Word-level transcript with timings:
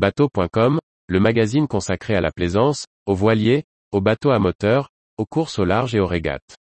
Bateau.com, 0.00 0.80
le 1.08 1.20
magazine 1.20 1.68
consacré 1.68 2.14
à 2.14 2.22
la 2.22 2.32
plaisance, 2.32 2.86
aux 3.04 3.14
voiliers, 3.14 3.64
aux 3.92 4.00
bateaux 4.00 4.30
à 4.30 4.38
moteur, 4.38 4.88
aux 5.18 5.26
courses 5.26 5.58
au 5.58 5.66
large 5.66 5.94
et 5.94 6.00
aux 6.00 6.06
régates. 6.06 6.56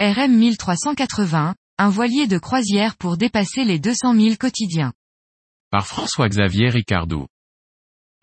RM 0.00 0.38
1380, 0.38 1.54
un 1.76 1.90
voilier 1.90 2.26
de 2.26 2.38
croisière 2.38 2.96
pour 2.96 3.18
dépasser 3.18 3.64
les 3.64 3.78
200 3.78 4.14
000 4.14 4.36
quotidiens. 4.36 4.94
Par 5.70 5.86
François-Xavier 5.86 6.70
Ricardou. 6.70 7.26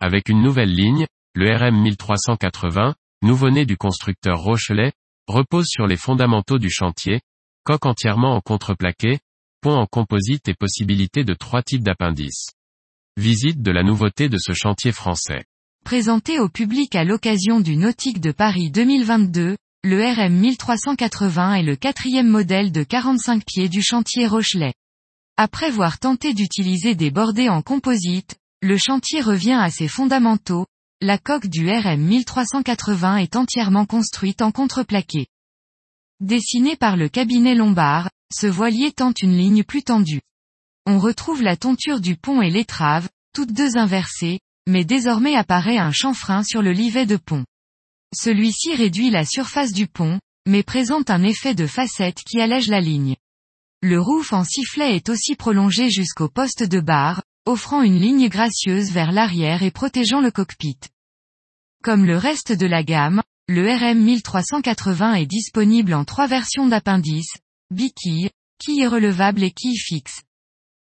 Avec 0.00 0.28
une 0.28 0.42
nouvelle 0.42 0.74
ligne, 0.74 1.06
le 1.36 1.54
RM 1.54 1.82
1380, 1.82 2.94
nouveau-né 3.20 3.66
du 3.66 3.76
constructeur 3.76 4.38
Rochelet, 4.38 4.94
repose 5.26 5.66
sur 5.68 5.86
les 5.86 5.98
fondamentaux 5.98 6.58
du 6.58 6.70
chantier, 6.70 7.20
coque 7.62 7.84
entièrement 7.84 8.34
en 8.34 8.40
contreplaqué, 8.40 9.18
pont 9.60 9.74
en 9.74 9.84
composite 9.84 10.48
et 10.48 10.54
possibilité 10.54 11.24
de 11.24 11.34
trois 11.34 11.62
types 11.62 11.82
d'appendices. 11.82 12.46
Visite 13.18 13.60
de 13.60 13.70
la 13.70 13.82
nouveauté 13.82 14.30
de 14.30 14.38
ce 14.38 14.54
chantier 14.54 14.92
français. 14.92 15.44
Présenté 15.84 16.38
au 16.38 16.48
public 16.48 16.96
à 16.96 17.04
l'occasion 17.04 17.60
du 17.60 17.76
Nautique 17.76 18.22
de 18.22 18.32
Paris 18.32 18.70
2022, 18.70 19.58
le 19.84 20.02
RM 20.02 20.32
1380 20.32 21.56
est 21.56 21.62
le 21.62 21.76
quatrième 21.76 22.28
modèle 22.28 22.72
de 22.72 22.82
45 22.82 23.44
pieds 23.44 23.68
du 23.68 23.82
chantier 23.82 24.26
Rochelet. 24.26 24.72
Après 25.36 25.66
avoir 25.66 25.98
tenté 25.98 26.32
d'utiliser 26.32 26.94
des 26.94 27.10
bordées 27.10 27.50
en 27.50 27.60
composite, 27.60 28.36
le 28.62 28.78
chantier 28.78 29.20
revient 29.20 29.52
à 29.60 29.68
ses 29.68 29.86
fondamentaux, 29.86 30.64
la 31.02 31.18
coque 31.18 31.48
du 31.48 31.68
RM 31.68 32.00
1380 32.00 33.18
est 33.18 33.36
entièrement 33.36 33.84
construite 33.84 34.40
en 34.40 34.50
contreplaqué. 34.50 35.26
Dessiné 36.20 36.74
par 36.74 36.96
le 36.96 37.10
cabinet 37.10 37.54
Lombard, 37.54 38.08
ce 38.34 38.46
voilier 38.46 38.92
tente 38.92 39.20
une 39.20 39.36
ligne 39.36 39.62
plus 39.62 39.82
tendue. 39.82 40.22
On 40.86 40.98
retrouve 40.98 41.42
la 41.42 41.58
tonture 41.58 42.00
du 42.00 42.16
pont 42.16 42.40
et 42.40 42.48
l'étrave, 42.48 43.10
toutes 43.34 43.52
deux 43.52 43.76
inversées, 43.76 44.40
mais 44.66 44.86
désormais 44.86 45.36
apparaît 45.36 45.76
un 45.76 45.92
chanfrein 45.92 46.42
sur 46.42 46.62
le 46.62 46.72
livet 46.72 47.04
de 47.04 47.16
pont. 47.16 47.44
Celui-ci 48.14 48.74
réduit 48.74 49.10
la 49.10 49.26
surface 49.26 49.72
du 49.72 49.88
pont, 49.88 50.18
mais 50.46 50.62
présente 50.62 51.10
un 51.10 51.22
effet 51.24 51.54
de 51.54 51.66
facette 51.66 52.22
qui 52.24 52.40
allège 52.40 52.68
la 52.68 52.80
ligne. 52.80 53.16
Le 53.82 54.00
roof 54.00 54.32
en 54.32 54.44
sifflet 54.44 54.96
est 54.96 55.10
aussi 55.10 55.36
prolongé 55.36 55.90
jusqu'au 55.90 56.30
poste 56.30 56.62
de 56.62 56.80
barre, 56.80 57.22
offrant 57.46 57.82
une 57.82 57.98
ligne 57.98 58.28
gracieuse 58.28 58.90
vers 58.90 59.12
l'arrière 59.12 59.62
et 59.62 59.70
protégeant 59.70 60.20
le 60.20 60.30
cockpit. 60.30 60.78
Comme 61.82 62.04
le 62.04 62.16
reste 62.16 62.52
de 62.52 62.66
la 62.66 62.82
gamme, 62.82 63.22
le 63.48 63.72
RM 63.72 64.02
1380 64.02 65.14
est 65.14 65.26
disponible 65.26 65.94
en 65.94 66.04
trois 66.04 66.26
versions 66.26 66.66
d'appendices, 66.66 67.36
biquille, 67.70 68.30
quille 68.58 68.86
relevable 68.88 69.44
et 69.44 69.52
quille 69.52 69.78
fixe. 69.78 70.22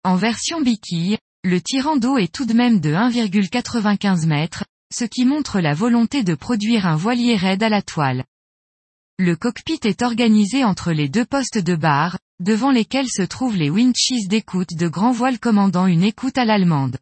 En 0.03 0.17
version 0.17 0.63
biquille, 0.63 1.19
le 1.45 1.61
tirant 1.61 1.97
d'eau 1.97 2.17
est 2.17 2.33
tout 2.33 2.47
de 2.47 2.55
même 2.55 2.81
de 2.81 2.91
1,95 2.91 4.31
m, 4.33 4.49
ce 4.95 5.05
qui 5.05 5.27
montre 5.27 5.61
la 5.61 5.75
volonté 5.75 6.23
de 6.23 6.35
produire 6.35 6.87
un 6.87 6.97
voilier 6.97 7.37
raide 7.37 7.63
à 7.63 7.69
la 7.69 7.83
toile. 7.83 8.25
Le 9.19 9.37
cockpit 9.37 9.81
est 9.85 10.03
organisé 10.03 10.65
entre 10.65 10.93
les 10.93 11.11
deux 11.11 11.27
postes 11.27 11.59
de 11.59 11.77
barre, 11.77 12.19
devant 12.41 12.71
lesquels 12.71 13.09
se 13.09 13.23
trouvent 13.23 13.57
les 13.57 13.71
winches 13.71 14.27
d'écoute 14.29 14.75
de 14.75 14.89
grand 14.89 15.13
voile 15.13 15.39
commandant 15.39 15.87
une 15.87 16.03
écoute 16.03 16.37
à 16.39 16.45
l'allemande. 16.45 16.99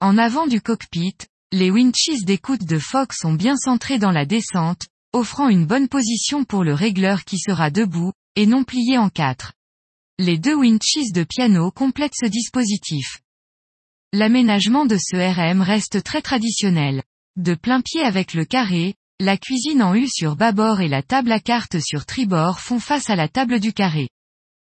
En 0.00 0.18
avant 0.18 0.46
du 0.46 0.60
cockpit, 0.60 1.16
les 1.52 1.70
winches 1.70 2.24
d'écoute 2.24 2.64
de 2.64 2.78
Fox 2.78 3.18
sont 3.18 3.34
bien 3.34 3.56
centrés 3.56 3.98
dans 3.98 4.10
la 4.10 4.24
descente, 4.24 4.86
offrant 5.12 5.48
une 5.48 5.66
bonne 5.66 5.88
position 5.88 6.44
pour 6.44 6.64
le 6.64 6.74
régleur 6.74 7.24
qui 7.24 7.38
sera 7.38 7.70
debout, 7.70 8.12
et 8.34 8.46
non 8.46 8.64
plié 8.64 8.96
en 8.96 9.10
quatre. 9.10 9.52
Les 10.18 10.38
deux 10.38 10.54
winches 10.54 11.12
de 11.12 11.24
piano 11.24 11.70
complètent 11.70 12.16
ce 12.18 12.26
dispositif. 12.26 13.20
L'aménagement 14.14 14.86
de 14.86 14.96
ce 14.96 15.16
RM 15.16 15.60
reste 15.60 16.02
très 16.02 16.22
traditionnel. 16.22 17.02
De 17.36 17.54
plein 17.54 17.80
pied 17.80 18.02
avec 18.02 18.34
le 18.34 18.44
carré, 18.44 18.94
la 19.20 19.36
cuisine 19.36 19.82
en 19.82 19.94
U 19.94 20.08
sur 20.08 20.36
bâbord 20.36 20.80
et 20.80 20.88
la 20.88 21.02
table 21.02 21.32
à 21.32 21.40
cartes 21.40 21.80
sur 21.80 22.06
tribord 22.06 22.60
font 22.60 22.78
face 22.78 23.08
à 23.08 23.16
la 23.16 23.28
table 23.28 23.60
du 23.60 23.72
carré. 23.72 24.08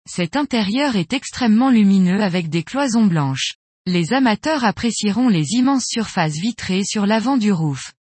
Cet 0.06 0.36
intérieur 0.36 0.96
est 0.96 1.14
extrêmement 1.14 1.70
lumineux 1.70 2.22
avec 2.22 2.50
des 2.50 2.64
cloisons 2.64 3.06
blanches. 3.06 3.56
Les 3.86 4.14
amateurs 4.14 4.66
apprécieront 4.66 5.30
les 5.30 5.54
immenses 5.54 5.88
surfaces 5.88 6.36
vitrées 6.36 6.84
sur 6.84 7.06
l'avant 7.06 7.38
du 7.38 7.52
roof. 7.52 7.94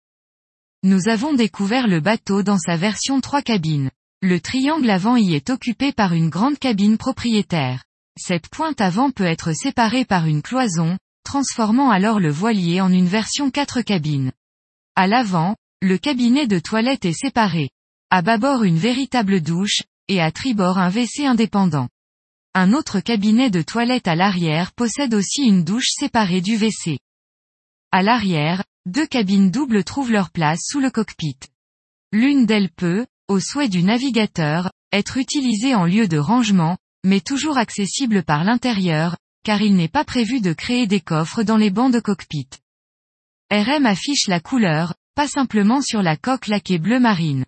Nous 0.82 1.08
avons 1.08 1.34
découvert 1.34 1.86
le 1.86 2.00
bateau 2.00 2.42
dans 2.42 2.58
sa 2.58 2.76
version 2.76 3.20
3 3.20 3.42
cabines. 3.42 3.90
Le 4.22 4.40
triangle 4.40 4.88
avant 4.88 5.16
y 5.16 5.34
est 5.34 5.50
occupé 5.50 5.92
par 5.92 6.14
une 6.14 6.30
grande 6.30 6.58
cabine 6.58 6.96
propriétaire. 6.96 7.84
Cette 8.18 8.48
pointe 8.48 8.80
avant 8.80 9.10
peut 9.10 9.24
être 9.24 9.52
séparée 9.52 10.04
par 10.04 10.26
une 10.26 10.42
cloison, 10.42 10.98
transformant 11.24 11.90
alors 11.90 12.18
le 12.18 12.30
voilier 12.30 12.80
en 12.80 12.92
une 12.92 13.08
version 13.08 13.50
4 13.50 13.82
cabines. 13.82 14.32
À 14.96 15.06
l'avant, 15.06 15.56
le 15.82 15.96
cabinet 15.96 16.46
de 16.46 16.58
toilette 16.58 17.04
est 17.04 17.18
séparé. 17.18 17.70
À 18.10 18.22
bâbord 18.22 18.64
une 18.64 18.78
véritable 18.78 19.40
douche, 19.40 19.82
et 20.10 20.20
à 20.20 20.32
tribord 20.32 20.76
un 20.76 20.90
WC 20.90 21.24
indépendant. 21.24 21.88
Un 22.52 22.72
autre 22.72 22.98
cabinet 22.98 23.48
de 23.48 23.62
toilette 23.62 24.08
à 24.08 24.16
l'arrière 24.16 24.72
possède 24.72 25.14
aussi 25.14 25.42
une 25.42 25.62
douche 25.62 25.90
séparée 25.90 26.40
du 26.40 26.56
WC. 26.56 26.98
À 27.92 28.02
l'arrière, 28.02 28.64
deux 28.86 29.06
cabines 29.06 29.52
doubles 29.52 29.84
trouvent 29.84 30.10
leur 30.10 30.30
place 30.30 30.62
sous 30.64 30.80
le 30.80 30.90
cockpit. 30.90 31.38
L'une 32.10 32.44
d'elles 32.44 32.72
peut, 32.72 33.06
au 33.28 33.38
souhait 33.38 33.68
du 33.68 33.84
navigateur, 33.84 34.72
être 34.92 35.16
utilisée 35.16 35.76
en 35.76 35.84
lieu 35.84 36.08
de 36.08 36.18
rangement, 36.18 36.76
mais 37.04 37.20
toujours 37.20 37.56
accessible 37.56 38.24
par 38.24 38.42
l'intérieur, 38.42 39.16
car 39.44 39.62
il 39.62 39.76
n'est 39.76 39.86
pas 39.86 40.04
prévu 40.04 40.40
de 40.40 40.52
créer 40.52 40.88
des 40.88 41.00
coffres 41.00 41.44
dans 41.44 41.56
les 41.56 41.70
bancs 41.70 41.92
de 41.92 42.00
cockpit. 42.00 42.48
RM 43.52 43.86
affiche 43.86 44.26
la 44.26 44.40
couleur, 44.40 44.94
pas 45.14 45.28
simplement 45.28 45.80
sur 45.80 46.02
la 46.02 46.16
coque 46.16 46.48
laquée 46.48 46.78
bleu 46.78 46.98
marine. 46.98 47.44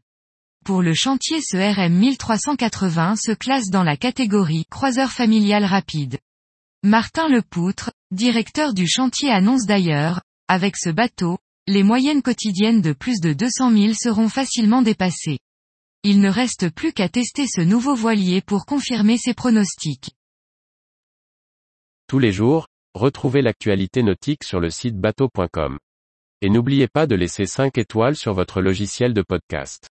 Pour 0.64 0.80
le 0.80 0.94
chantier 0.94 1.40
ce 1.40 1.56
RM 1.56 1.92
1380 1.92 3.16
se 3.16 3.32
classe 3.32 3.68
dans 3.68 3.82
la 3.82 3.96
catégorie 3.96 4.64
croiseur 4.70 5.10
familial 5.10 5.64
rapide. 5.64 6.20
Martin 6.84 7.28
Lepoutre, 7.28 7.90
directeur 8.12 8.72
du 8.72 8.86
chantier 8.86 9.30
annonce 9.30 9.66
d'ailleurs, 9.66 10.20
avec 10.46 10.76
ce 10.76 10.90
bateau, 10.90 11.38
les 11.66 11.82
moyennes 11.82 12.22
quotidiennes 12.22 12.80
de 12.80 12.92
plus 12.92 13.18
de 13.18 13.32
200 13.32 13.72
000 13.72 13.94
seront 13.94 14.28
facilement 14.28 14.82
dépassées. 14.82 15.40
Il 16.04 16.20
ne 16.20 16.28
reste 16.28 16.70
plus 16.70 16.92
qu'à 16.92 17.08
tester 17.08 17.46
ce 17.48 17.60
nouveau 17.60 17.96
voilier 17.96 18.40
pour 18.40 18.64
confirmer 18.64 19.18
ses 19.18 19.34
pronostics. 19.34 20.10
Tous 22.06 22.20
les 22.20 22.32
jours, 22.32 22.68
retrouvez 22.94 23.42
l'actualité 23.42 24.04
nautique 24.04 24.44
sur 24.44 24.60
le 24.60 24.70
site 24.70 24.96
bateau.com. 24.96 25.78
Et 26.40 26.50
n'oubliez 26.50 26.86
pas 26.86 27.08
de 27.08 27.16
laisser 27.16 27.46
5 27.46 27.78
étoiles 27.78 28.16
sur 28.16 28.34
votre 28.34 28.60
logiciel 28.60 29.12
de 29.12 29.22
podcast. 29.22 29.91